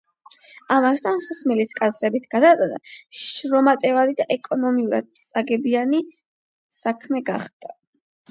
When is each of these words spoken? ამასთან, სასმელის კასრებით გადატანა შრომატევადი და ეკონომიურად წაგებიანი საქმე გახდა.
ამასთან, 0.75 1.19
სასმელის 1.25 1.73
კასრებით 1.79 2.23
გადატანა 2.31 2.79
შრომატევადი 3.19 4.17
და 4.21 4.27
ეკონომიურად 4.37 5.11
წაგებიანი 5.35 6.01
საქმე 6.79 7.23
გახდა. 7.29 7.77